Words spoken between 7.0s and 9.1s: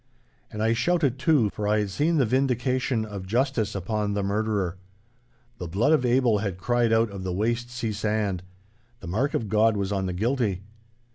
of the waste sea sand. The